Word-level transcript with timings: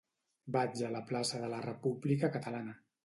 Vaig 0.55 0.79
a 0.87 0.89
la 0.95 1.03
plaça 1.11 1.41
de 1.43 1.49
la 1.53 1.59
República 1.67 2.31
Catalana. 2.37 2.75